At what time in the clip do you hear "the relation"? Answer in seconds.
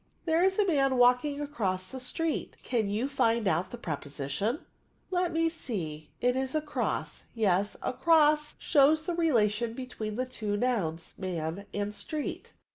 9.05-9.73